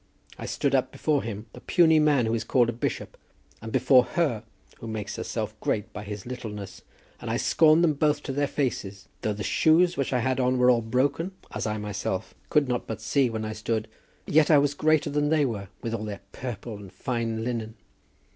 I 0.39 0.47
stood 0.47 0.73
up 0.73 0.91
before 0.91 1.21
him, 1.21 1.45
the 1.53 1.61
puny 1.61 1.99
man 1.99 2.25
who 2.25 2.33
is 2.33 2.43
called 2.43 2.69
a 2.69 2.73
bishop, 2.73 3.15
and 3.61 3.71
before 3.71 4.03
her 4.05 4.41
who 4.79 4.87
makes 4.87 5.15
herself 5.15 5.53
great 5.59 5.93
by 5.93 6.03
his 6.03 6.25
littleness, 6.25 6.81
and 7.19 7.29
I 7.29 7.37
scorned 7.37 7.83
them 7.83 7.93
both 7.93 8.23
to 8.23 8.31
their 8.31 8.47
faces. 8.47 9.07
Though 9.21 9.33
the 9.33 9.43
shoes 9.43 9.97
which 9.97 10.11
I 10.11 10.21
had 10.21 10.39
on 10.39 10.57
were 10.57 10.71
all 10.71 10.81
broken, 10.81 11.33
as 11.51 11.67
I 11.67 11.77
myself 11.77 12.33
could 12.49 12.67
not 12.67 12.87
but 12.87 12.99
see 12.99 13.29
when 13.29 13.45
I 13.45 13.53
stood, 13.53 13.87
yet 14.25 14.49
I 14.49 14.57
was 14.57 14.73
greater 14.73 15.11
than 15.11 15.29
they 15.29 15.45
were 15.45 15.67
with 15.83 15.93
all 15.93 16.05
their 16.05 16.21
purple 16.31 16.77
and 16.77 16.91
fine 16.91 17.43
linen." 17.43 17.75